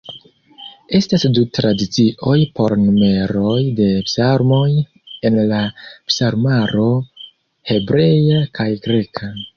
[0.99, 4.65] Estas du tradicioj por numeroj de psalmoj
[5.31, 5.61] en la
[6.11, 6.89] psalmaro:
[7.75, 9.31] hebrea kaj greka.